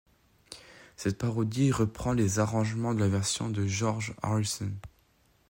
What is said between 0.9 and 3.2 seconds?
Cette parodie reprend les arrangements de la